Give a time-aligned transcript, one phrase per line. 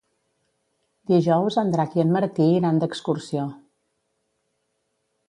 [1.11, 3.45] Dijous en Drac i en Martí iran d'excursió.